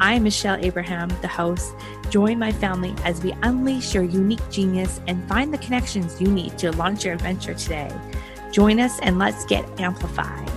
[0.00, 1.74] I'm Michelle Abraham, the host.
[2.10, 6.58] Join my family as we unleash your unique genius and find the connections you need
[6.58, 7.90] to launch your adventure today.
[8.50, 10.50] Join us and let's get amplified.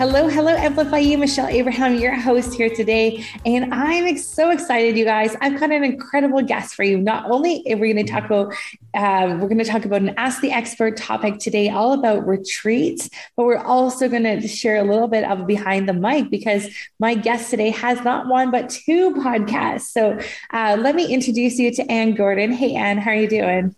[0.00, 3.22] Hello, hello, Amplify You, Michelle Abraham, your host here today.
[3.44, 5.36] And I'm so excited, you guys.
[5.42, 6.96] I've got an incredible guest for you.
[6.96, 8.54] Not only are we going to talk about,
[8.94, 13.10] uh, we're going to talk about an Ask the Expert topic today, all about retreats,
[13.36, 16.66] but we're also going to share a little bit of behind the mic because
[16.98, 19.90] my guest today has not one, but two podcasts.
[19.90, 20.18] So
[20.50, 22.52] uh, let me introduce you to Anne Gordon.
[22.52, 23.76] Hey, Anne, how are you doing?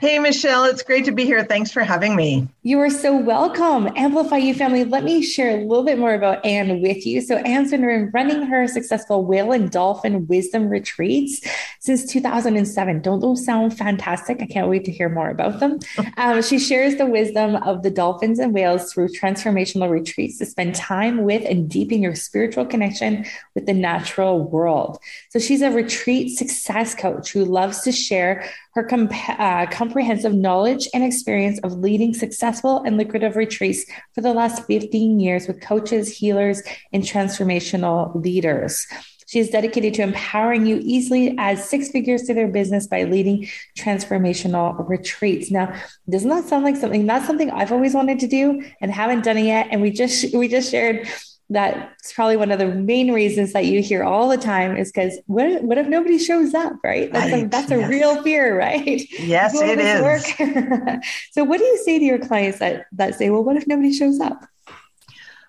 [0.00, 1.44] Hey, Michelle, it's great to be here.
[1.44, 2.48] Thanks for having me.
[2.66, 3.88] You are so welcome.
[3.94, 4.82] Amplify You family.
[4.82, 7.20] Let me share a little bit more about Anne with you.
[7.20, 11.46] So, Anne's been running her successful whale and dolphin wisdom retreats
[11.78, 13.02] since 2007.
[13.02, 14.42] Don't those sound fantastic?
[14.42, 15.78] I can't wait to hear more about them.
[16.18, 20.74] Um, she shares the wisdom of the dolphins and whales through transformational retreats to spend
[20.74, 24.98] time with and deepen your spiritual connection with the natural world.
[25.30, 30.88] So, she's a retreat success coach who loves to share her comp- uh, comprehensive knowledge
[30.92, 36.16] and experience of leading successful and lucrative retreats for the last 15 years with coaches,
[36.16, 38.86] healers, and transformational leaders.
[39.28, 43.48] She is dedicated to empowering you easily as six figures to their business by leading
[43.76, 45.50] transformational retreats.
[45.50, 45.74] Now,
[46.08, 49.36] doesn't that sound like something that's something I've always wanted to do and haven't done
[49.36, 49.68] it yet?
[49.72, 51.08] And we just we just shared
[51.48, 55.18] that's probably one of the main reasons that you hear all the time is because
[55.26, 57.12] what, what if nobody shows up, right?
[57.12, 57.44] That's, right.
[57.44, 57.84] A, that's yes.
[57.84, 59.02] a real fear, right?
[59.20, 61.06] Yes, it is.
[61.32, 63.92] so what do you say to your clients that, that say, well, what if nobody
[63.92, 64.44] shows up?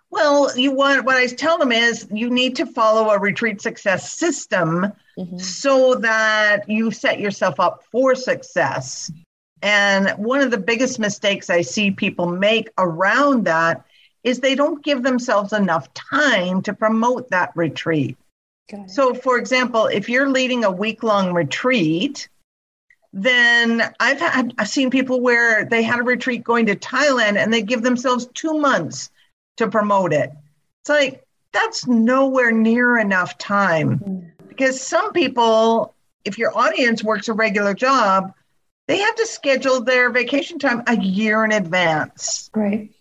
[0.10, 4.14] Well, you want what I tell them is you need to follow a retreat success
[4.14, 5.38] system mm-hmm.
[5.38, 9.12] so that you set yourself up for success.
[9.62, 13.84] And one of the biggest mistakes I see people make around that
[14.24, 18.18] is they don't give themselves enough time to promote that retreat.
[18.88, 22.28] So, for example, if you're leading a week long retreat,
[23.14, 27.54] then I've had I've seen people where they had a retreat going to Thailand and
[27.54, 29.10] they give themselves two months
[29.56, 30.32] to promote it.
[30.82, 34.48] It's like that's nowhere near enough time mm-hmm.
[34.50, 35.96] because some people,
[36.26, 38.34] if your audience works a regular job,
[38.88, 42.50] they have to schedule their vacation time a year in advance.
[42.54, 42.92] Right.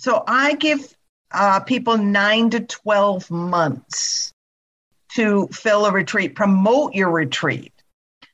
[0.00, 0.96] So I give
[1.30, 4.32] uh, people nine to 12 months
[5.12, 7.74] to fill a retreat, promote your retreat.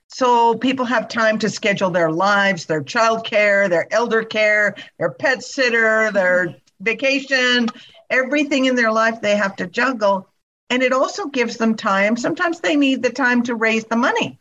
[0.06, 5.42] So people have time to schedule their lives, their childcare, their elder care, their pet
[5.42, 7.68] sitter, their vacation,
[8.10, 10.28] everything in their life they have to juggle.
[10.70, 12.16] And it also gives them time.
[12.16, 14.38] Sometimes they need the time to raise the money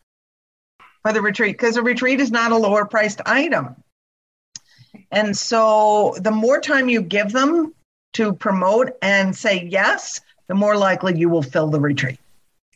[1.01, 3.77] for the retreat because a retreat is not a lower priced item.
[5.15, 7.73] And so the more time you give them
[8.13, 12.19] to promote and say yes, the more likely you will fill the retreat.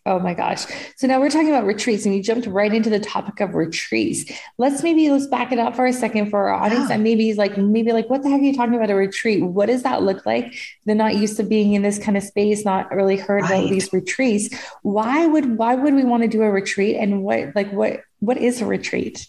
[0.06, 0.66] Oh my gosh.
[0.96, 4.32] So now we're talking about retreats and you jumped right into the topic of retreats.
[4.58, 6.96] Let's maybe let's back it up for a second for our audience yeah.
[6.96, 9.44] and maybe like maybe like what the heck are you talking about a retreat?
[9.44, 10.56] What does that look like?
[10.86, 13.60] They're not used to being in this kind of space, not really heard right.
[13.60, 14.50] about these retreats.
[14.82, 18.38] Why would why would we want to do a retreat and what like what what
[18.38, 19.28] is a retreat?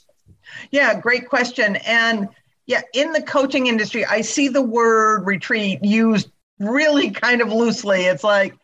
[0.71, 1.77] Yeah, great question.
[1.77, 2.29] And
[2.71, 8.03] yeah, in the coaching industry, I see the word retreat used really kind of loosely.
[8.03, 8.55] It's like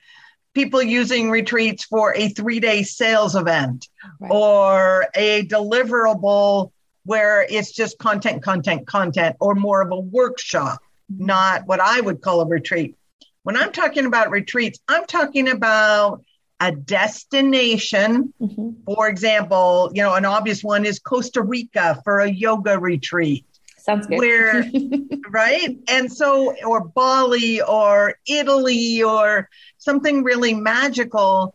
[0.55, 3.89] people using retreats for a three day sales event
[4.21, 4.31] right.
[4.31, 6.71] or a deliverable
[7.03, 10.79] where it's just content, content, content, or more of a workshop,
[11.13, 11.27] mm-hmm.
[11.27, 12.95] not what I would call a retreat.
[13.43, 16.23] When I'm talking about retreats, I'm talking about
[16.61, 18.33] a destination.
[18.41, 18.85] Mm-hmm.
[18.85, 23.45] For example, you know, an obvious one is Costa Rica for a yoga retreat.
[23.87, 24.19] Sounds good.
[24.19, 24.65] Where,
[25.31, 25.79] right?
[25.89, 29.49] And so, or Bali or Italy or
[29.79, 31.55] something really magical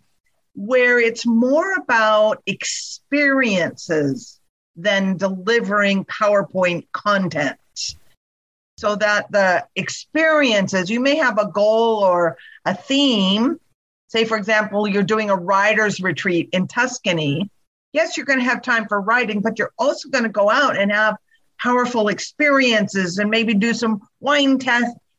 [0.55, 4.39] where it's more about experiences
[4.77, 7.57] than delivering PowerPoint content.
[8.77, 13.59] So that the experiences, you may have a goal or a theme.
[14.07, 17.49] Say, for example, you're doing a writer's retreat in Tuscany.
[17.91, 20.77] Yes, you're going to have time for writing, but you're also going to go out
[20.77, 21.17] and have
[21.61, 24.59] powerful experiences and maybe do some wine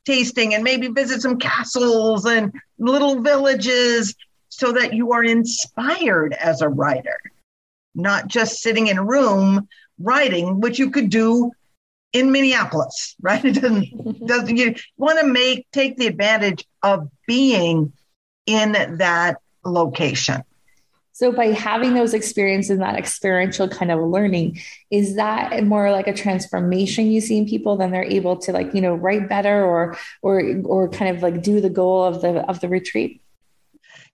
[0.05, 4.15] tasting and maybe visit some castles and little villages
[4.49, 7.19] so that you are inspired as a writer,
[7.95, 9.69] not just sitting in a room
[9.99, 11.51] writing, which you could do
[12.13, 13.45] in Minneapolis, right?
[13.45, 17.93] It doesn't, doesn't you want to make take the advantage of being
[18.47, 20.43] in that location.
[21.15, 24.61] So by having those experiences, that experiential kind of learning,
[24.91, 27.77] is that more like a transformation you see in people?
[27.77, 31.43] Then they're able to like, you know, write better or or or kind of like
[31.43, 33.21] do the goal of the of the retreat?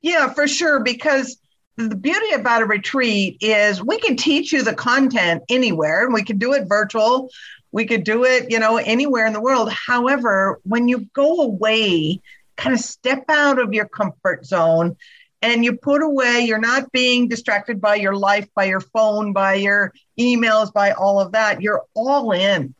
[0.03, 0.81] Yeah, for sure.
[0.81, 1.39] Because
[1.77, 6.25] the beauty about a retreat is we can teach you the content anywhere and we
[6.25, 7.31] can do it virtual.
[7.71, 9.71] We could do it, you know, anywhere in the world.
[9.71, 12.21] However, when you go away,
[12.56, 14.97] kind of step out of your comfort zone
[15.43, 19.55] and you put away, you're not being distracted by your life, by your phone, by
[19.55, 21.62] your emails, by all of that.
[21.62, 22.75] You're all in.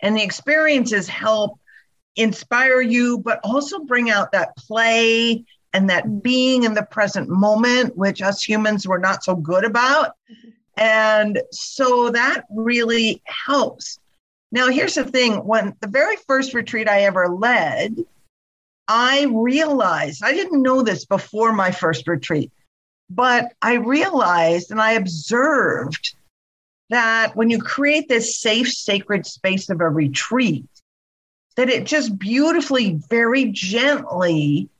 [0.00, 1.58] And the experiences help
[2.16, 6.18] inspire you, but also bring out that play and that mm-hmm.
[6.18, 10.12] being in the present moment, which us humans were not so good about.
[10.30, 10.48] Mm-hmm.
[10.78, 13.98] And so that really helps.
[14.50, 17.96] Now, here's the thing when the very first retreat I ever led,
[18.88, 22.50] I realized, I didn't know this before my first retreat,
[23.10, 26.14] but I realized and I observed
[26.90, 30.66] that when you create this safe, sacred space of a retreat,
[31.56, 34.70] that it just beautifully, very gently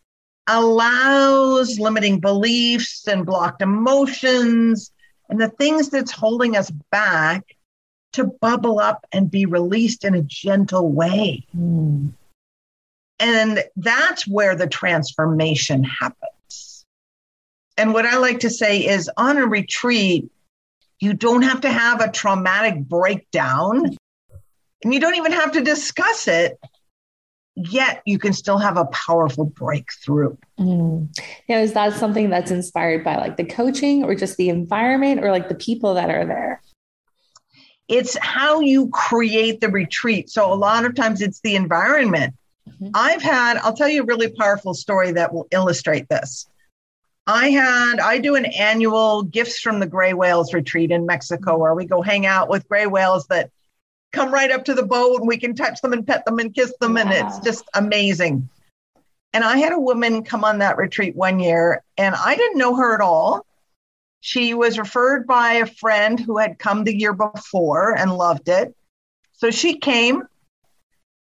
[0.48, 4.90] allows limiting beliefs and blocked emotions
[5.28, 7.44] and the things that's holding us back
[8.14, 11.46] to bubble up and be released in a gentle way.
[11.54, 12.12] Mm.
[13.20, 16.84] And that's where the transformation happens.
[17.76, 20.30] And what I like to say is on a retreat,
[21.00, 23.96] you don't have to have a traumatic breakdown
[24.84, 26.58] and you don't even have to discuss it
[27.58, 30.36] yet you can still have a powerful breakthrough.
[30.58, 31.08] Mm.
[31.48, 35.30] Now, is that something that's inspired by like the coaching or just the environment or
[35.30, 36.62] like the people that are there?
[37.88, 40.30] It's how you create the retreat.
[40.30, 42.34] So, a lot of times it's the environment.
[42.80, 42.92] Mm-hmm.
[42.94, 46.48] I've had, I'll tell you a really powerful story that will illustrate this.
[47.26, 51.74] I had, I do an annual Gifts from the Gray Whales retreat in Mexico where
[51.74, 53.50] we go hang out with gray whales that
[54.12, 56.54] come right up to the boat and we can touch them and pet them and
[56.54, 56.94] kiss them.
[56.94, 57.02] Wow.
[57.02, 58.48] And it's just amazing.
[59.34, 62.76] And I had a woman come on that retreat one year and I didn't know
[62.76, 63.44] her at all.
[64.20, 68.74] She was referred by a friend who had come the year before and loved it.
[69.34, 70.22] So she came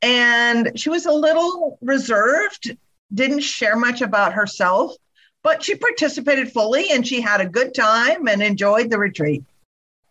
[0.01, 2.75] and she was a little reserved,
[3.13, 4.93] didn't share much about herself,
[5.43, 9.43] but she participated fully and she had a good time and enjoyed the retreat.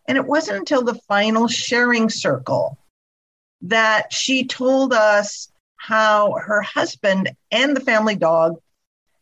[0.08, 2.78] And it wasn't until the final sharing circle
[3.62, 8.60] that she told us how her husband and the family dog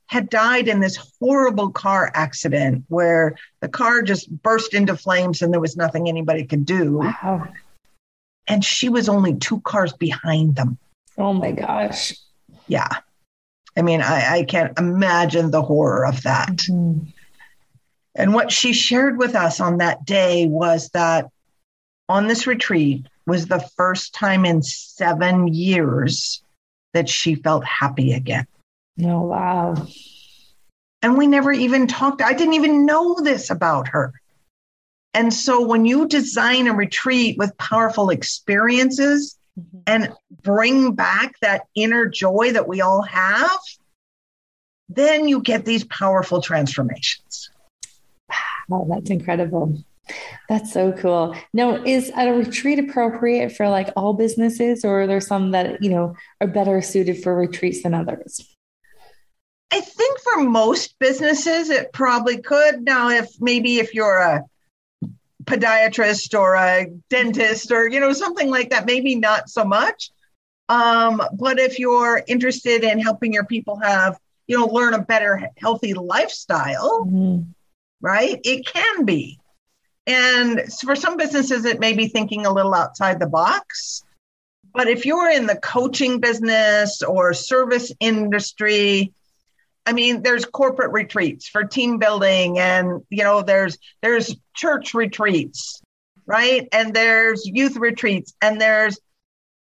[0.06, 5.52] had died in this horrible car accident where the car just burst into flames and
[5.52, 6.98] there was nothing anybody could do.
[6.98, 7.46] Wow.
[8.48, 10.78] And she was only two cars behind them.
[11.16, 12.14] Oh my gosh.
[12.66, 12.88] Yeah.
[13.76, 16.48] I mean, I, I can't imagine the horror of that.
[16.48, 17.10] Mm-hmm.
[18.14, 21.28] And what she shared with us on that day was that
[22.08, 26.42] on this retreat was the first time in seven years
[26.94, 28.46] that she felt happy again.
[29.04, 29.74] Oh, wow.
[31.02, 32.22] And we never even talked.
[32.22, 34.12] I didn't even know this about her.
[35.14, 39.78] And so when you design a retreat with powerful experiences mm-hmm.
[39.86, 40.12] and
[40.42, 43.58] bring back that inner joy that we all have,
[44.88, 47.50] then you get these powerful transformations.
[48.70, 49.78] Oh, that's incredible.
[50.48, 51.34] That's so cool.
[51.52, 55.90] Now, is a retreat appropriate for like all businesses, or are there some that you
[55.90, 58.56] know are better suited for retreats than others?
[59.70, 62.84] I think for most businesses, it probably could.
[62.84, 64.44] Now, if maybe if you're a
[65.48, 70.10] podiatrist or a dentist or you know something like that, maybe not so much.
[70.68, 75.48] Um, but if you're interested in helping your people have you know learn a better
[75.56, 77.06] healthy lifestyle.
[77.06, 77.50] Mm-hmm
[78.00, 78.40] right?
[78.44, 79.38] It can be.
[80.06, 84.02] And for some businesses, it may be thinking a little outside the box.
[84.72, 89.12] But if you're in the coaching business or service industry,
[89.88, 95.80] I mean, there's corporate retreats for team building, and you know, there's there's church retreats,
[96.26, 96.68] right?
[96.72, 99.00] And there's youth retreats, and there's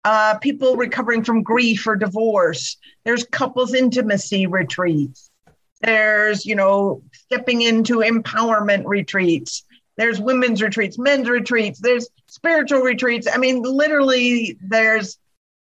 [0.04, 2.76] uh, people recovering from grief or divorce.
[3.06, 5.30] There's couples intimacy retreats.
[5.80, 9.64] There's, you know, stepping into empowerment retreats.
[9.96, 13.26] There's women's retreats, men's retreats, there's spiritual retreats.
[13.32, 15.16] I mean, literally there's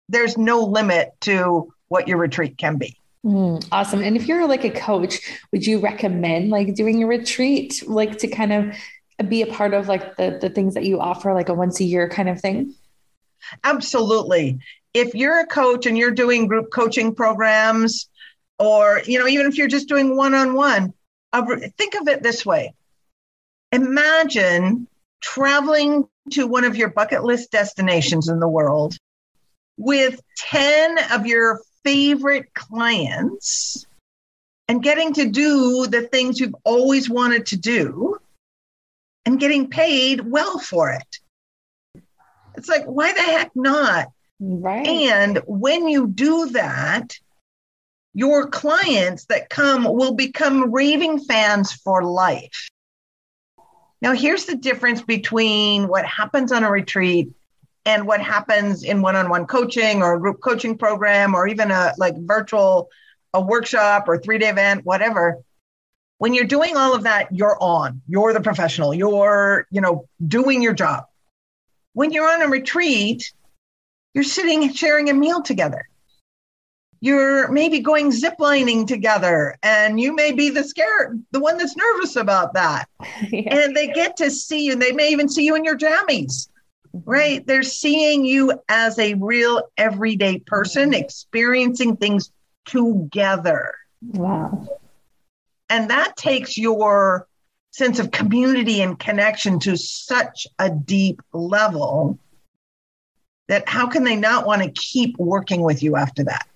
[0.09, 2.98] there's no limit to what your retreat can be.
[3.25, 4.03] Mm, awesome.
[4.03, 5.21] And if you're like a coach,
[5.53, 9.89] would you recommend like doing a retreat, like to kind of be a part of
[9.89, 12.75] like the, the things that you offer, like a once a year kind of thing?
[13.65, 14.61] Absolutely.
[14.95, 18.09] If you're a coach and you're doing group coaching programs,
[18.59, 20.93] or, you know, even if you're just doing one on one,
[21.77, 22.75] think of it this way
[23.73, 24.89] Imagine
[25.21, 28.97] traveling to one of your bucket list destinations in the world
[29.77, 33.87] with 10 of your favorite clients
[34.69, 38.19] and getting to do the things you've always wanted to do
[39.25, 42.03] and getting paid well for it.
[42.57, 44.09] It's like, why the heck not?
[44.41, 44.87] Right.
[44.87, 47.19] And when you do that,
[48.15, 52.69] your clients that come will become raving fans for life.
[54.01, 57.31] Now, here's the difference between what happens on a retreat
[57.89, 62.15] and what happens in one-on-one coaching or a group coaching program or even a like
[62.19, 62.91] virtual
[63.33, 65.39] a workshop or three-day event whatever
[66.19, 68.03] when you're doing all of that you're on.
[68.09, 68.93] You're the professional.
[68.93, 71.05] You're you know doing your job.
[71.95, 73.33] When you're on a retreat
[74.15, 75.89] you're sitting sharing a meal together.
[77.01, 82.17] You're maybe going ziplining together and you may be the scared the one that's nervous
[82.17, 82.87] about that.
[83.31, 83.57] Yeah.
[83.57, 84.73] and they get to see you.
[84.73, 86.49] And they may even see you in your jammies
[87.05, 87.47] right?
[87.47, 92.31] They're seeing you as a real everyday person experiencing things
[92.67, 93.75] together.
[94.03, 94.69] Wow.
[95.71, 97.27] And that takes your
[97.71, 102.19] sense of community and connection to such a deep level
[103.49, 106.47] that how can they not want to keep working with you after that?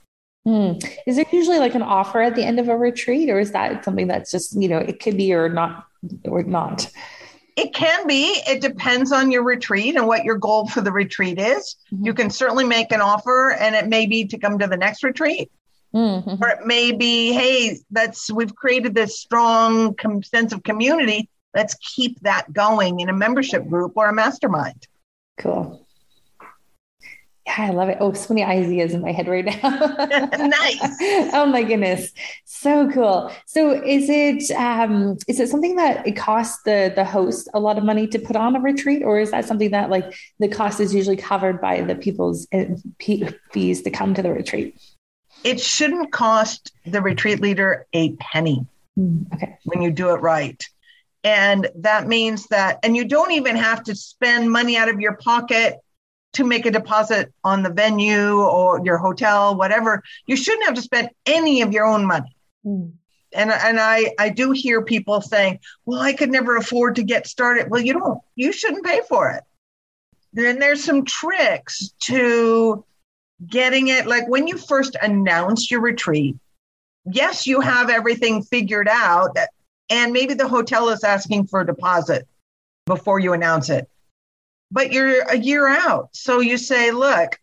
[0.45, 0.73] Hmm.
[1.07, 3.85] Is there usually like an offer at the end of a retreat, or is that
[3.85, 5.87] something that's just, you know, it could be or not,
[6.25, 6.91] or not?
[7.57, 8.41] It can be.
[8.49, 11.77] It depends on your retreat and what your goal for the retreat is.
[11.93, 12.07] Mm-hmm.
[12.07, 15.03] You can certainly make an offer, and it may be to come to the next
[15.03, 15.51] retreat.
[15.95, 16.43] Mm-hmm.
[16.43, 21.29] Or it may be, hey, that's we've created this strong com- sense of community.
[21.55, 24.89] Let's keep that going in a membership group or a mastermind.
[25.37, 25.87] Cool.
[27.47, 27.99] Yeah, I love it.
[27.99, 29.53] Oh, so many ideas in my head right now.
[30.39, 30.79] nice.
[31.35, 32.13] oh my goodness.
[32.45, 33.33] So cool.
[33.47, 37.79] So is it um is it something that it costs the the host a lot
[37.79, 40.79] of money to put on a retreat or is that something that like the cost
[40.79, 42.65] is usually covered by the people's uh,
[43.51, 44.81] fees to come to the retreat?
[45.43, 48.65] It shouldn't cost the retreat leader a penny.
[48.97, 49.59] Mm, okay.
[49.65, 50.63] When you do it right.
[51.25, 55.17] And that means that and you don't even have to spend money out of your
[55.17, 55.81] pocket
[56.35, 60.83] to make a deposit on the venue or your hotel, whatever, you shouldn't have to
[60.83, 62.35] spend any of your own money.
[62.65, 62.93] Mm.
[63.35, 67.27] And, and I, I do hear people saying, well, I could never afford to get
[67.27, 67.71] started.
[67.71, 69.43] Well, you don't, you shouldn't pay for it.
[70.35, 72.85] Then there's some tricks to
[73.47, 74.07] getting it.
[74.07, 76.37] Like when you first announce your retreat,
[77.05, 79.37] yes, you have everything figured out.
[79.91, 82.27] And maybe the hotel is asking for a deposit
[82.87, 83.89] before you announce it
[84.73, 86.09] but you're a year out.
[86.13, 87.39] So you say, look,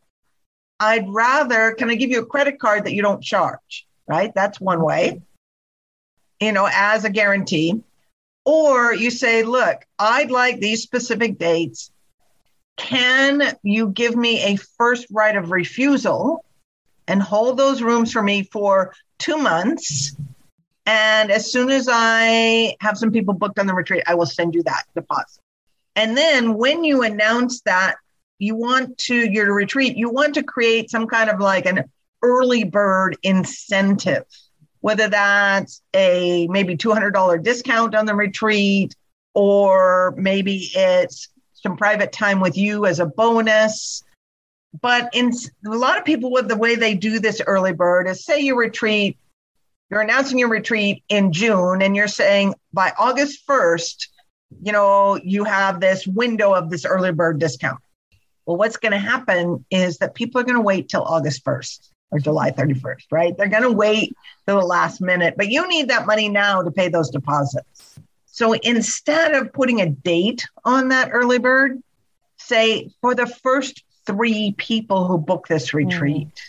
[0.79, 3.85] I'd rather, can I give you a credit card that you don't charge?
[4.07, 4.33] Right?
[4.33, 5.21] That's one way,
[6.39, 7.83] you know, as a guarantee.
[8.45, 11.91] Or you say, look, I'd like these specific dates.
[12.77, 16.43] Can you give me a first right of refusal
[17.07, 20.15] and hold those rooms for me for two months?
[20.87, 24.55] And as soon as I have some people booked on the retreat, I will send
[24.55, 25.41] you that deposit.
[25.95, 27.95] And then when you announce that
[28.37, 31.83] you want to your retreat, you want to create some kind of like an
[32.21, 34.25] early bird incentive,
[34.81, 38.95] whether that's a maybe $200 discount on the retreat,
[39.33, 44.03] or maybe it's some private time with you as a bonus.
[44.81, 45.31] But in
[45.65, 48.57] a lot of people, with the way they do this early bird is say your
[48.57, 49.17] retreat,
[49.89, 54.07] you're announcing your retreat in June, and you're saying by August 1st,
[54.61, 57.79] you know, you have this window of this early bird discount.
[58.45, 61.89] Well, what's going to happen is that people are going to wait till August 1st
[62.11, 63.37] or July 31st, right?
[63.37, 64.15] They're going to wait
[64.47, 67.99] till the last minute, but you need that money now to pay those deposits.
[68.25, 71.81] So instead of putting a date on that early bird,
[72.37, 76.41] say for the first three people who book this retreat, mm.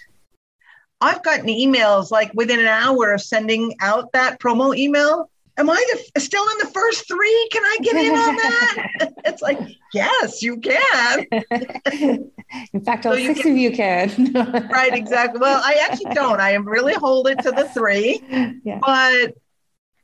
[1.02, 5.30] I've gotten emails like within an hour of sending out that promo email
[5.60, 7.48] am I the, still in the first three?
[7.52, 9.12] Can I get in on that?
[9.24, 9.58] it's like,
[9.92, 11.26] yes, you can.
[12.72, 14.32] in fact, all so six can, of you can.
[14.72, 15.40] right, exactly.
[15.40, 16.40] Well, I actually don't.
[16.40, 18.22] I am really hold it to the three.
[18.64, 18.80] Yeah.
[18.80, 19.34] But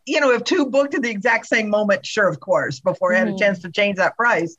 [0.06, 3.18] you know, if two booked at the exact same moment, sure, of course, before I
[3.18, 3.38] had a mm-hmm.
[3.38, 4.56] chance to change that price.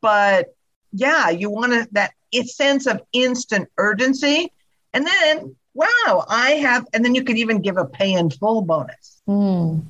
[0.00, 0.54] But
[0.92, 2.12] yeah, you want to that
[2.46, 4.50] sense of instant urgency.
[4.92, 8.62] And then wow, I have, and then you could even give a pay in full
[8.62, 9.22] bonus.
[9.28, 9.84] Mm.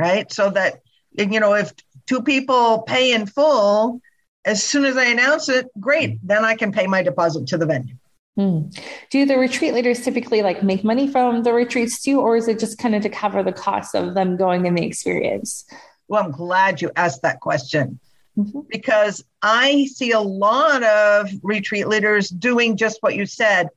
[0.00, 0.32] Right.
[0.32, 0.80] So that,
[1.12, 1.72] you know, if
[2.06, 4.00] two people pay in full,
[4.46, 7.66] as soon as I announce it, great, then I can pay my deposit to the
[7.66, 7.96] venue.
[8.36, 8.68] Hmm.
[9.10, 12.58] Do the retreat leaders typically like make money from the retreats too, or is it
[12.58, 15.66] just kind of to cover the cost of them going in the experience?
[16.08, 18.00] Well, I'm glad you asked that question
[18.38, 18.60] mm-hmm.
[18.70, 23.68] because I see a lot of retreat leaders doing just what you said.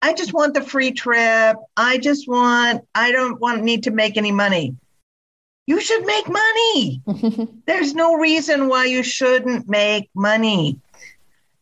[0.00, 1.58] I just want the free trip.
[1.76, 4.76] I just want, I don't want need to make any money.
[5.66, 7.02] You should make money.
[7.66, 10.80] There's no reason why you shouldn't make money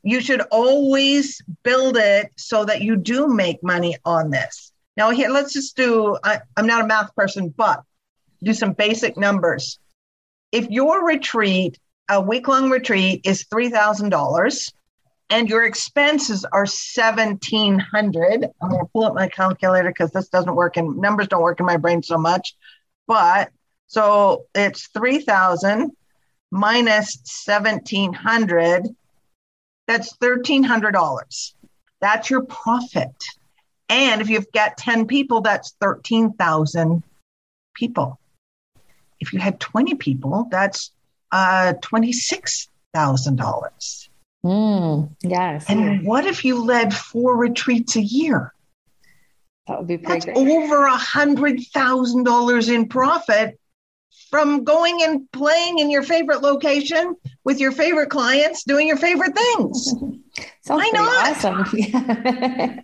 [0.03, 4.73] you should always build it so that you do make money on this.
[4.97, 7.83] Now, here, let's just do, I, I'm not a math person, but
[8.43, 9.79] do some basic numbers.
[10.51, 11.79] If your retreat,
[12.09, 14.73] a week long retreat, is $3,000
[15.31, 20.55] and your expenses are 1700 I'm going to pull up my calculator because this doesn't
[20.55, 22.57] work and numbers don't work in my brain so much.
[23.07, 23.51] But
[23.89, 25.91] so it's 3000
[26.51, 28.89] minus 1700
[29.89, 31.53] that's $1,300.
[32.01, 33.25] That's your profit.
[33.89, 37.03] And if you've got 10 people, that's 13,000
[37.75, 38.21] people.
[39.19, 40.93] If you had 20 people, that's
[41.33, 44.09] uh, $26,000.
[44.45, 45.65] Mm, yes.
[45.69, 48.53] And what if you led four retreats a year?
[49.67, 50.37] That would be pretty That's great.
[50.37, 53.59] over a hundred thousand dollars in profit
[54.31, 59.35] from going and playing in your favorite location with your favorite clients doing your favorite
[59.35, 59.95] things.
[60.63, 61.31] Sounds Why not?
[61.31, 61.65] Awesome.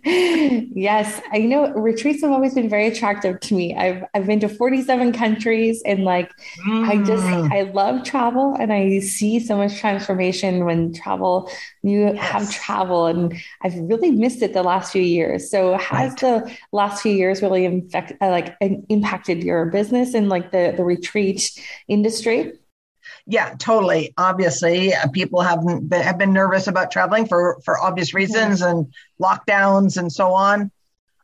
[0.75, 3.75] yes, I know retreats have always been very attractive to me.
[3.75, 6.31] I've I've been to 47 countries and like
[6.65, 6.87] mm.
[6.87, 7.51] I just mm.
[7.51, 11.49] I love travel and I see so much transformation when travel
[11.83, 12.17] you yes.
[12.17, 15.51] have travel and I've really missed it the last few years.
[15.51, 16.19] So has right.
[16.19, 18.55] the last few years really infect, uh, like
[18.89, 21.51] impacted your business and like the the retreat
[21.87, 22.53] industry?
[23.25, 24.13] Yeah, totally.
[24.17, 28.71] Obviously, uh, people haven't been, have been nervous about traveling for for obvious reasons yeah.
[28.71, 30.71] and lockdowns and so on.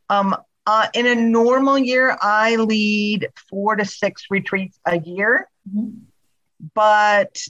[0.10, 5.90] Um, uh, in a normal year, I lead four to six retreats a year, mm-hmm.
[6.74, 7.42] but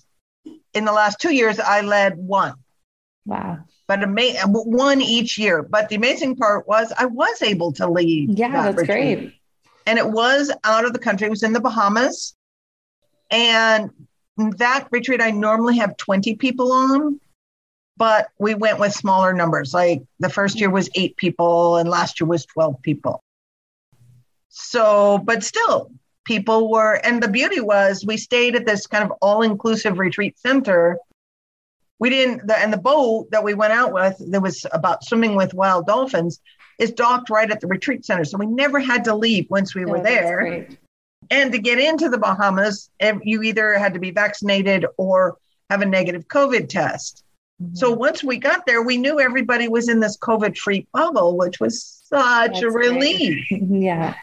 [0.73, 2.53] in the last two years, I led one.
[3.25, 3.59] Wow.
[3.87, 5.61] But ama- one each year.
[5.61, 8.37] But the amazing part was I was able to lead.
[8.37, 9.19] Yeah, that that's retreat.
[9.19, 9.33] great.
[9.85, 11.27] And it was out of the country.
[11.27, 12.35] It was in the Bahamas.
[13.29, 13.91] And
[14.51, 17.19] that retreat, I normally have 20 people on,
[17.97, 19.73] but we went with smaller numbers.
[19.73, 23.21] Like the first year was eight people, and last year was 12 people.
[24.49, 25.91] So, but still,
[26.25, 30.37] people were, and the beauty was we stayed at this kind of all inclusive retreat
[30.37, 30.97] center.
[31.99, 35.35] We didn't, the, and the boat that we went out with that was about swimming
[35.35, 36.41] with wild dolphins
[36.79, 38.25] is docked right at the retreat center.
[38.25, 40.67] So we never had to leave once we were oh, there.
[41.31, 42.91] And to get into the Bahamas,
[43.23, 45.37] you either had to be vaccinated or
[45.69, 47.23] have a negative COVID test.
[47.61, 47.75] Mm-hmm.
[47.75, 51.61] So once we got there, we knew everybody was in this COVID free bubble, which
[51.61, 53.45] was such That's a relief.
[53.49, 54.15] yeah.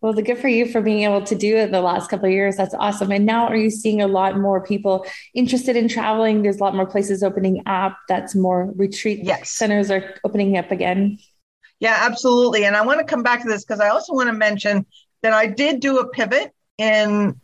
[0.00, 2.32] Well, the good for you for being able to do it the last couple of
[2.32, 2.56] years.
[2.56, 3.10] That's awesome.
[3.10, 6.42] And now are you seeing a lot more people interested in traveling?
[6.42, 7.98] There's a lot more places opening up.
[8.08, 9.50] That's more retreat yes.
[9.50, 11.18] centers are opening up again.
[11.80, 12.64] Yeah, absolutely.
[12.64, 14.86] And I want to come back to this because I also want to mention
[15.24, 17.40] that I did do a pivot in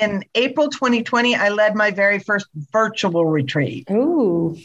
[0.00, 1.34] in April 2020.
[1.34, 3.88] I led my very first virtual retreat.
[3.90, 4.56] Ooh.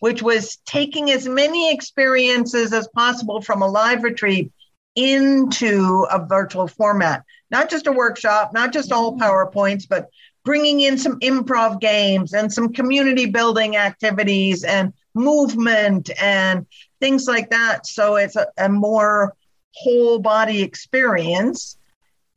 [0.00, 4.52] Which was taking as many experiences as possible from a live retreat
[4.96, 7.22] into a virtual format.
[7.52, 9.22] Not just a workshop, not just all mm-hmm.
[9.22, 10.08] PowerPoints, but
[10.44, 16.66] bringing in some improv games and some community building activities and movement and
[17.00, 17.86] things like that.
[17.86, 19.36] So it's a, a more
[19.74, 21.77] whole body experience.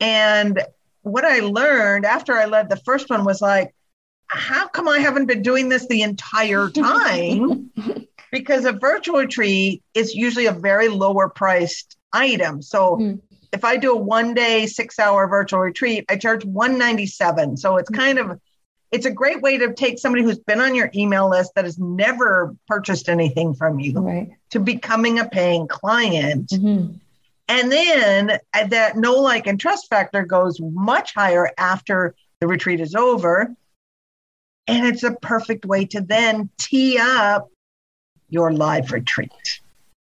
[0.02, 0.62] And
[1.04, 3.74] what I learned after I led the first one was like,
[4.28, 7.72] how come I haven't been doing this the entire time?
[8.32, 12.62] because a virtual retreat is usually a very lower priced item.
[12.62, 13.18] So mm-hmm.
[13.52, 17.58] if I do a one day, six hour virtual retreat, I charge 197.
[17.58, 18.40] So it's kind of
[18.92, 21.80] it's a great way to take somebody who's been on your email list that has
[21.80, 24.32] never purchased anything from you right.
[24.50, 26.48] to becoming a paying client.
[26.50, 26.96] Mm-hmm.
[27.52, 32.80] And then uh, that know like, and trust factor goes much higher after the retreat
[32.80, 33.54] is over.
[34.68, 37.50] And it's a perfect way to then tee up
[38.30, 39.32] your live retreat.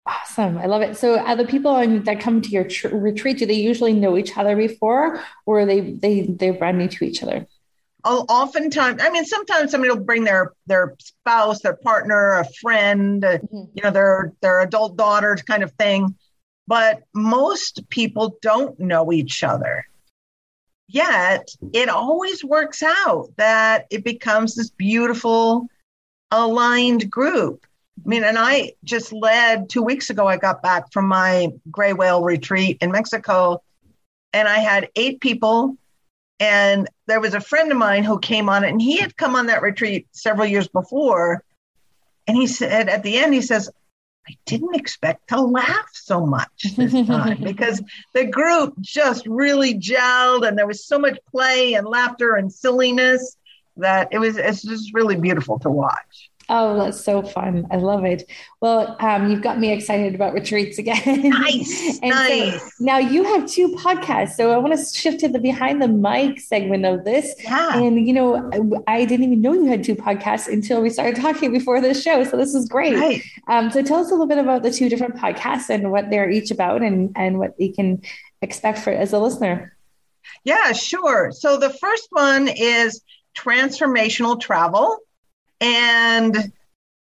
[0.07, 0.59] Awesome.
[0.59, 0.97] I love it.
[0.97, 4.39] So, are the people that come to your tr- retreat, do they usually know each
[4.39, 7.49] other before or are they, they, they're brand new to each other?
[8.07, 13.63] oftentimes i mean sometimes somebody will bring their their spouse their partner a friend mm-hmm.
[13.73, 16.15] you know their their adult daughter kind of thing
[16.67, 19.87] but most people don't know each other.
[20.89, 25.67] Yet it always works out that it becomes this beautiful,
[26.31, 27.67] aligned group.
[28.05, 31.93] I mean, and I just led two weeks ago, I got back from my gray
[31.93, 33.63] whale retreat in Mexico,
[34.33, 35.77] and I had eight people.
[36.41, 39.37] And there was a friend of mine who came on it, and he had come
[39.37, 41.45] on that retreat several years before.
[42.27, 43.71] And he said at the end, he says,
[44.29, 47.83] I didn't expect to laugh so much this time because
[48.15, 53.37] the group just really gelled and there was so much play and laughter and silliness
[53.77, 56.31] that it was it's just really beautiful to watch.
[56.49, 57.67] Oh, that's so fun.
[57.71, 58.29] I love it.
[58.61, 61.31] Well, um, you've got me excited about retreats again.
[61.31, 62.01] Nice.
[62.03, 62.63] nice.
[62.63, 64.33] So now you have two podcasts.
[64.33, 67.35] So I want to shift to the behind the mic segment of this.
[67.43, 67.79] Yeah.
[67.79, 71.53] And, you know, I didn't even know you had two podcasts until we started talking
[71.53, 72.25] before the show.
[72.25, 72.97] So this is great.
[72.97, 73.23] Right.
[73.49, 76.31] Um, so tell us a little bit about the two different podcasts and what they're
[76.31, 78.03] each about and, and what you can
[78.43, 79.77] expect for as a listener.
[80.45, 81.33] Yeah, sure.
[81.33, 83.03] So the first one is
[83.37, 84.99] transformational travel.
[85.61, 86.53] And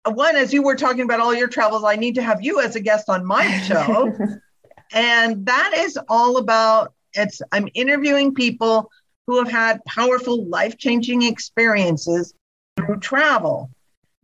[0.05, 2.77] one, as you were talking about all your travels, I need to have you as
[2.77, 4.13] a guest on my show.
[4.93, 8.91] and that is all about it's I'm interviewing people
[9.27, 12.35] who have had powerful life-changing experiences
[12.77, 13.71] through travel.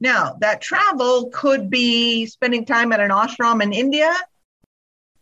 [0.01, 4.15] Now, that travel could be spending time at an ashram in India.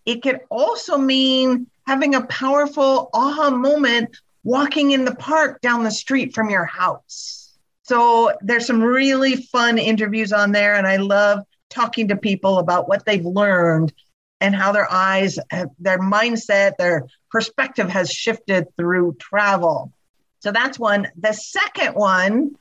[0.05, 5.91] It could also mean having a powerful aha moment walking in the park down the
[5.91, 7.46] street from your house.
[7.87, 12.89] So there's some really fun interviews on there, and I love talking to people about
[12.89, 13.93] what they've learned
[14.41, 15.39] and how their eyes,
[15.79, 19.93] their mindset, their perspective has shifted through travel.
[20.41, 21.07] So that's one.
[21.17, 22.57] The second one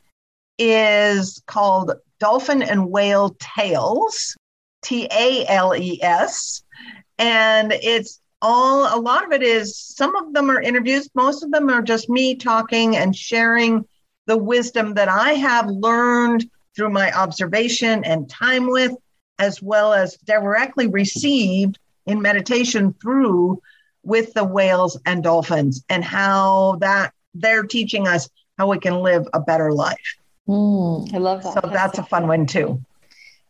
[0.60, 4.38] is called Dolphin and Whale Tales,
[4.84, 6.64] T A L E S.
[7.18, 11.50] And it's all, a lot of it is, some of them are interviews, most of
[11.50, 13.88] them are just me talking and sharing
[14.26, 18.94] the wisdom that I have learned through my observation and time with,
[19.40, 23.62] as well as directly received in meditation through
[24.04, 29.28] with the whales and dolphins and how that they're teaching us how we can live
[29.34, 30.18] a better life.
[30.48, 31.54] Mm, I love that.
[31.54, 32.82] So that's, that's a fun one too.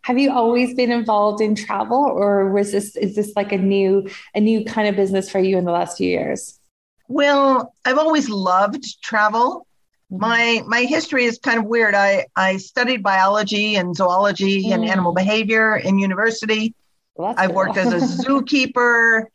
[0.02, 4.08] Have you always been involved in travel or was this is this like a new
[4.34, 6.60] a new kind of business for you in the last few years?
[7.08, 9.68] Well, I've always loved travel.
[10.12, 10.22] Mm-hmm.
[10.22, 11.96] My my history is kind of weird.
[11.96, 14.74] I I studied biology and zoology mm.
[14.74, 16.76] and animal behavior in university.
[17.16, 17.56] Well, I cool.
[17.56, 19.26] worked as a zookeeper.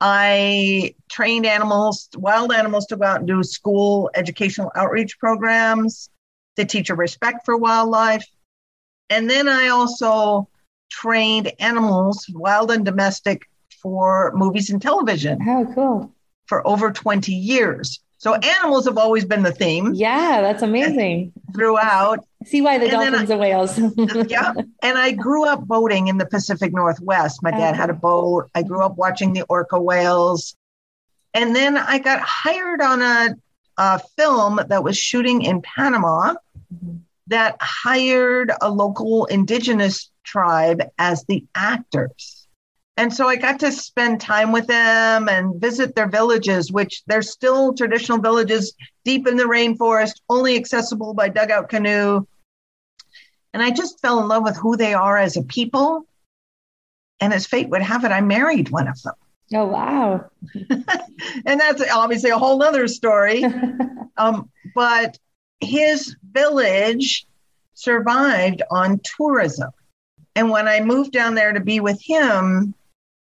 [0.00, 6.08] I trained animals, wild animals, to go out and do school educational outreach programs
[6.56, 8.26] to teach a respect for wildlife.
[9.10, 10.48] And then I also
[10.90, 13.48] trained animals, wild and domestic,
[13.82, 15.38] for movies and television.
[15.46, 16.12] Oh, cool.
[16.46, 18.00] For over 20 years.
[18.18, 19.94] So animals have always been the theme.
[19.94, 21.32] Yeah, that's amazing.
[21.54, 22.26] Throughout.
[22.44, 23.78] See why the and dolphins I, and whales.
[24.28, 24.52] yeah.
[24.82, 27.44] And I grew up boating in the Pacific Northwest.
[27.44, 28.50] My dad had a boat.
[28.56, 30.56] I grew up watching the orca whales.
[31.32, 33.36] And then I got hired on a,
[33.76, 36.34] a film that was shooting in Panama
[36.74, 36.96] mm-hmm.
[37.28, 42.37] that hired a local indigenous tribe as the actors.
[42.98, 47.22] And so I got to spend time with them and visit their villages, which they're
[47.22, 52.26] still traditional villages deep in the rainforest, only accessible by dugout canoe.
[53.54, 56.06] And I just fell in love with who they are as a people.
[57.20, 59.14] And as fate would have it, I married one of them.
[59.54, 60.28] Oh, wow.
[61.46, 63.44] and that's obviously a whole other story.
[64.16, 65.16] um, but
[65.60, 67.28] his village
[67.74, 69.70] survived on tourism.
[70.34, 72.74] And when I moved down there to be with him,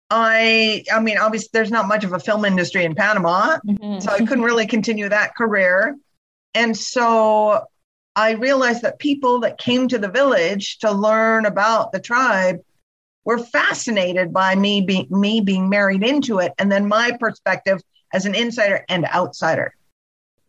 [0.10, 4.00] I I mean obviously there's not much of a film industry in Panama, mm-hmm.
[4.00, 5.96] so I couldn't really continue that career.
[6.54, 7.66] And so
[8.16, 12.60] I realized that people that came to the village to learn about the tribe
[13.24, 18.26] were fascinated by me being me being married into it and then my perspective as
[18.26, 19.76] an insider and outsider.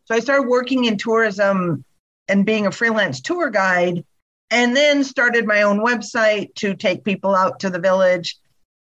[0.07, 1.85] So I started working in tourism
[2.29, 4.05] and being a freelance tour guide
[4.51, 8.39] and then started my own website to take people out to the village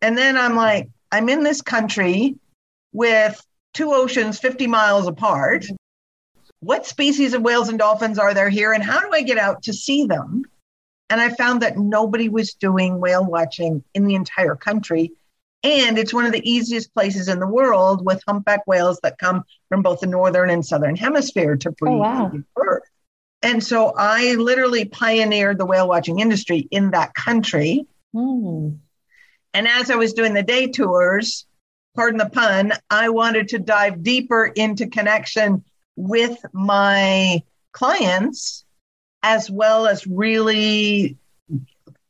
[0.01, 2.35] and then I'm like, I'm in this country
[2.93, 3.41] with
[3.73, 5.65] two oceans 50 miles apart.
[6.59, 8.73] What species of whales and dolphins are there here?
[8.73, 10.43] And how do I get out to see them?
[11.09, 15.11] And I found that nobody was doing whale watching in the entire country.
[15.63, 19.43] And it's one of the easiest places in the world with humpback whales that come
[19.69, 22.31] from both the northern and southern hemisphere to breed oh, wow.
[22.55, 22.83] birth.
[23.43, 27.85] And so I literally pioneered the whale watching industry in that country.
[28.15, 28.77] Mm.
[29.53, 31.45] And as I was doing the day tours,
[31.95, 35.63] pardon the pun, I wanted to dive deeper into connection
[35.95, 38.65] with my clients
[39.23, 41.17] as well as really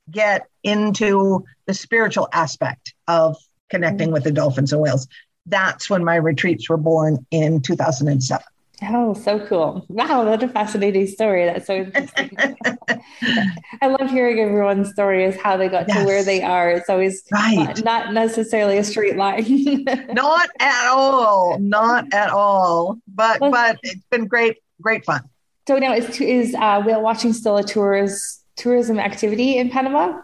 [0.10, 3.38] get into the spiritual aspect of
[3.70, 5.08] connecting with the dolphins and whales.
[5.46, 8.46] That's when my retreats were born in 2007.
[8.84, 9.86] Oh, so cool.
[9.90, 11.46] Wow, what a fascinating story.
[11.46, 12.32] That's so interesting.
[13.82, 16.00] I love hearing everyone's story is how they got yes.
[16.00, 16.72] to where they are.
[16.72, 17.84] It's always right.
[17.84, 19.84] not necessarily a straight line.
[20.14, 21.60] not at all.
[21.60, 22.98] Not at all.
[23.08, 25.22] But well, but it's been great, great fun.
[25.68, 30.22] So now is is uh, whale watching still a tourist tourism activity in Panama?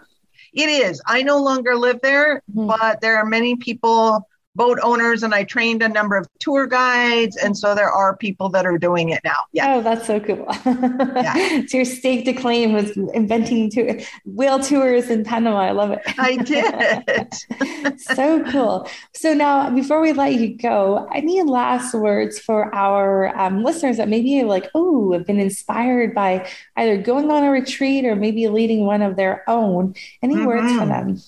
[0.54, 1.00] It is.
[1.06, 2.68] I no longer live there, mm-hmm.
[2.68, 7.38] but there are many people boat owners and I trained a number of tour guides.
[7.38, 9.38] And so there are people that are doing it now.
[9.54, 9.76] Yeah.
[9.76, 10.46] Oh, that's so cool.
[10.66, 11.62] yeah.
[11.68, 15.60] So your stake to claim was inventing to- whale tours in Panama.
[15.60, 16.02] I love it.
[16.18, 16.38] I
[17.88, 18.00] did.
[18.00, 18.90] so cool.
[19.14, 24.10] So now before we let you go, any last words for our um, listeners that
[24.10, 28.86] maybe like, oh, have been inspired by either going on a retreat or maybe leading
[28.86, 29.94] one of their own.
[30.24, 30.46] Any mm-hmm.
[30.46, 31.22] words for them?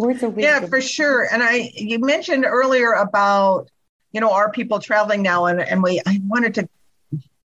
[0.00, 0.62] Words of wisdom.
[0.62, 1.28] Yeah, for sure.
[1.32, 3.70] And I, you mentioned earlier about,
[4.12, 5.46] you know, are people traveling now?
[5.46, 6.68] And, and we, I wanted to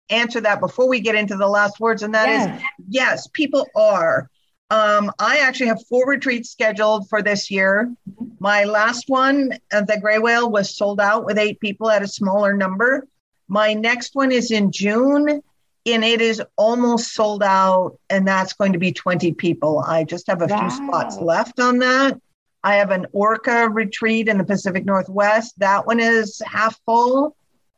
[0.09, 2.01] answer that before we get into the last words.
[2.03, 2.55] And that yeah.
[2.55, 4.29] is, yes, people are.
[4.71, 7.93] Um, I actually have four retreats scheduled for this year.
[8.39, 12.07] My last one, uh, the Gray Whale, was sold out with eight people at a
[12.07, 13.07] smaller number.
[13.47, 15.41] My next one is in June,
[15.85, 19.83] and it is almost sold out, and that's going to be 20 people.
[19.85, 20.61] I just have a wow.
[20.61, 22.19] few spots left on that.
[22.65, 25.59] I have an orca retreat in the Pacific Northwest.
[25.59, 27.37] That one is half full.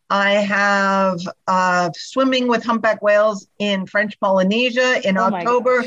[0.10, 5.84] I have uh, swimming with humpback whales in French Polynesia in oh October,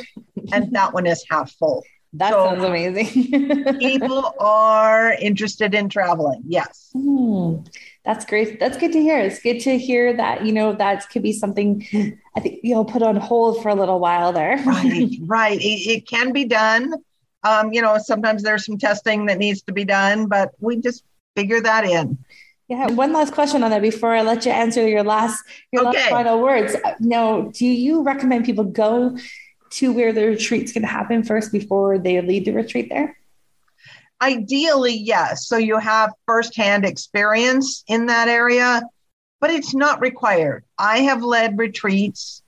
[0.52, 1.82] and that one is half full.
[2.12, 3.78] That so sounds amazing.
[3.78, 6.42] people are interested in traveling.
[6.46, 6.90] Yes.
[6.92, 7.60] Hmm.
[8.04, 8.60] That's great.
[8.60, 9.18] That's good to hear.
[9.18, 11.86] It's good to hear that, you know, that could be something
[12.36, 14.56] I think you'll put on hold for a little while there.
[14.66, 15.58] right, right.
[15.58, 16.92] It, it can be done.
[17.42, 21.04] Um, you know, sometimes there's some testing that needs to be done, but we just
[21.36, 22.18] figure that in.
[22.68, 22.86] Yeah.
[22.86, 25.98] One last question on that before I let you answer your last your okay.
[25.98, 26.76] last final words.
[27.00, 29.16] Now, do you recommend people go
[29.70, 33.16] to where the retreat's going to happen first before they lead the retreat there?
[34.22, 35.48] Ideally, yes.
[35.48, 38.82] So you have firsthand experience in that area,
[39.40, 40.64] but it's not required.
[40.78, 42.42] I have led retreats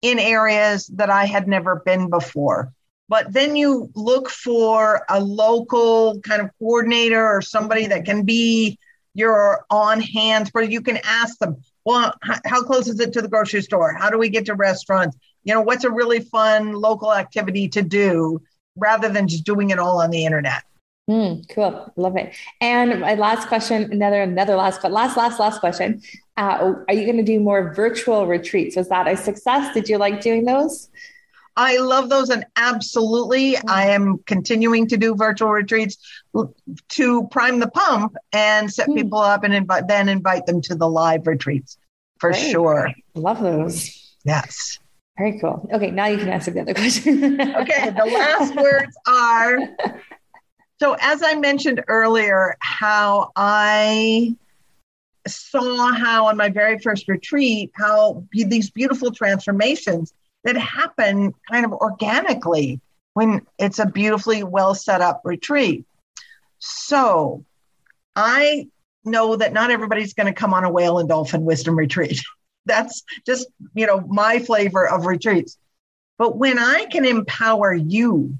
[0.00, 2.72] in areas that I had never been before.
[3.08, 8.78] But then you look for a local kind of coordinator or somebody that can be
[9.14, 12.12] your on hand where you can ask them, well,
[12.44, 13.94] how close is it to the grocery store?
[13.94, 15.16] How do we get to restaurants?
[15.44, 18.42] You know, what's a really fun local activity to do
[18.76, 20.62] rather than just doing it all on the internet?
[21.08, 22.34] Mm, cool, love it.
[22.60, 26.02] And my last question, another another last but last last last question.
[26.36, 28.76] Uh, are you going to do more virtual retreats?
[28.76, 29.72] Was that a success?
[29.72, 30.90] Did you like doing those?
[31.58, 33.68] I love those, and absolutely, mm-hmm.
[33.68, 35.98] I am continuing to do virtual retreats
[36.90, 38.94] to prime the pump and set mm.
[38.94, 41.76] people up, and invite then invite them to the live retreats
[42.20, 42.52] for Great.
[42.52, 42.92] sure.
[43.14, 44.16] Love those.
[44.22, 44.78] Yes.
[45.18, 45.68] Very cool.
[45.72, 47.40] Okay, now you can answer the other question.
[47.40, 49.58] okay, the last words are.
[50.78, 54.36] So, as I mentioned earlier, how I
[55.26, 61.72] saw how on my very first retreat, how these beautiful transformations that happen kind of
[61.72, 62.80] organically
[63.14, 65.84] when it's a beautifully well set up retreat.
[66.58, 67.44] So
[68.14, 68.68] I
[69.04, 72.22] know that not everybody's going to come on a whale and dolphin wisdom retreat.
[72.66, 75.56] That's just, you know, my flavor of retreats.
[76.18, 78.36] But when I can empower you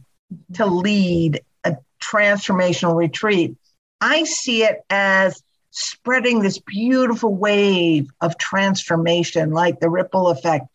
[0.54, 3.56] to lead a transformational retreat,
[4.00, 10.66] I see it as spreading this beautiful wave of transformation, like the ripple effect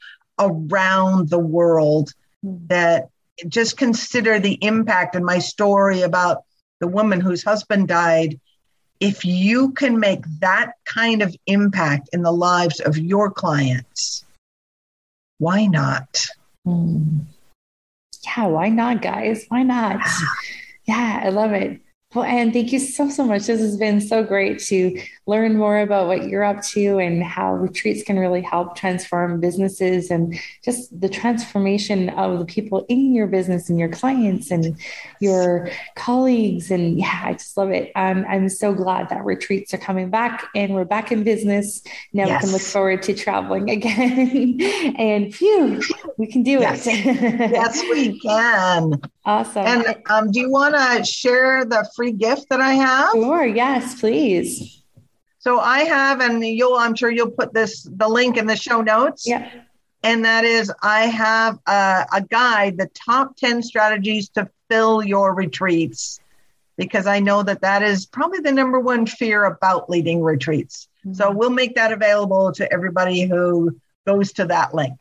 [0.48, 3.10] around the world that
[3.48, 6.44] just consider the impact and my story about
[6.80, 8.40] the woman whose husband died.
[9.00, 14.24] If you can make that kind of impact in the lives of your clients
[15.44, 16.26] why not?
[16.66, 17.26] Mm.
[18.26, 19.46] yeah why not guys?
[19.50, 20.00] Why not?
[20.86, 21.22] Yeah.
[21.24, 21.80] I love it.
[22.14, 23.48] Well, and thank you so, so much.
[23.48, 27.54] This has been so great to learn more about what you're up to and how
[27.54, 33.28] retreats can really help transform businesses and just the transformation of the people in your
[33.28, 34.78] business and your clients and
[35.22, 36.72] your colleagues.
[36.72, 37.92] And yeah, I just love it.
[37.96, 41.82] Um, I'm so glad that retreats are coming back and we're back in business.
[42.12, 42.42] Now yes.
[42.42, 44.60] we can look forward to traveling again.
[44.98, 45.82] and phew,
[46.18, 46.86] we can do yes.
[46.86, 47.06] it.
[47.06, 49.00] yes, we can.
[49.24, 49.66] Awesome.
[49.66, 53.12] And um, do you want to share the free gift that I have?
[53.14, 53.46] Sure.
[53.46, 54.83] Yes, please.
[55.44, 58.82] So I have, and you'll, I'm sure you'll put this, the link in the show
[58.82, 59.28] notes.
[59.28, 59.52] Yeah.
[60.02, 65.36] And that is, I have a, a guide, the top 10 strategies to fill your
[65.36, 66.22] retreats,
[66.78, 70.88] because I know that that is probably the number one fear about leading retreats.
[71.06, 71.16] Mm-hmm.
[71.16, 73.78] So we'll make that available to everybody who
[74.08, 74.98] goes to that link.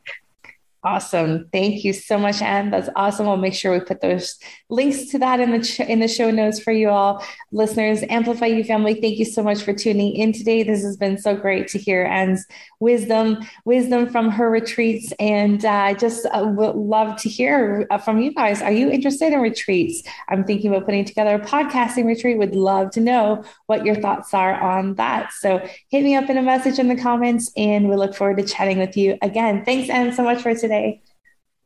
[0.85, 1.47] Awesome.
[1.53, 2.69] Thank you so much, Anne.
[2.69, 3.25] That's awesome.
[3.25, 4.37] I'll make sure we put those
[4.69, 7.23] links to that in the ch- in the show notes for you all.
[7.53, 10.61] Listeners, Amplify You family, thank you so much for tuning in today.
[10.61, 12.45] This has been so great to hear Anne's
[12.81, 15.13] wisdom, wisdom from her retreats.
[15.21, 18.61] And uh, just uh, would love to hear uh, from you guys.
[18.61, 20.03] Are you interested in retreats?
[20.27, 22.37] I'm thinking about putting together a podcasting retreat.
[22.37, 25.31] Would love to know what your thoughts are on that.
[25.31, 28.43] So hit me up in a message in the comments and we look forward to
[28.43, 29.63] chatting with you again.
[29.63, 31.01] Thanks, Anne, so much for today today.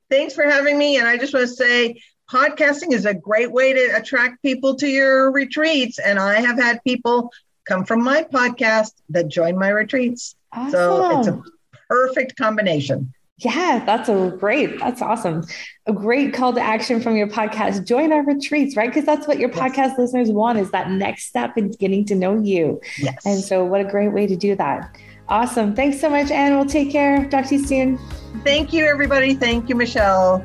[0.10, 0.98] Thanks for having me.
[0.98, 4.88] And I just want to say, podcasting is a great way to attract people to
[4.88, 6.00] your retreats.
[6.00, 7.32] And I have had people
[7.65, 10.36] come from my podcast that join my retreats.
[10.54, 10.72] Awesome.
[10.72, 11.41] So it's a
[11.89, 13.13] perfect combination.
[13.39, 15.46] Yeah, that's a great, that's awesome.
[15.86, 17.86] A great call to action from your podcast.
[17.86, 18.89] Join our retreats, right?
[18.89, 19.60] Because that's what your yes.
[19.60, 22.82] podcast listeners want is that next step in getting to know you.
[22.98, 23.24] Yes.
[23.26, 24.98] And so what a great way to do that.
[25.30, 25.76] Awesome.
[25.76, 26.56] Thanks so much, Anne.
[26.56, 27.30] We'll take care.
[27.30, 28.00] Talk to you soon.
[28.44, 29.36] Thank you, everybody.
[29.36, 30.42] Thank you, Michelle.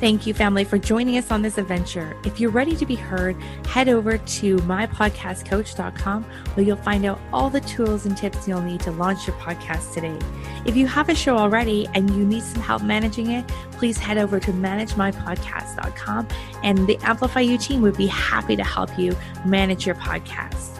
[0.00, 2.14] Thank you, family, for joining us on this adventure.
[2.24, 7.48] If you're ready to be heard, head over to mypodcastcoach.com where you'll find out all
[7.48, 10.18] the tools and tips you'll need to launch your podcast today.
[10.66, 14.18] If you have a show already and you need some help managing it, please head
[14.18, 16.28] over to managemypodcast.com
[16.62, 19.16] and the Amplify You team would be happy to help you
[19.46, 20.73] manage your podcast.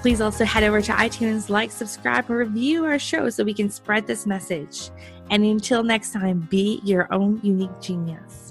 [0.00, 3.68] Please also head over to iTunes, like, subscribe, and review our show so we can
[3.68, 4.90] spread this message.
[5.30, 8.47] And until next time, be your own unique genius.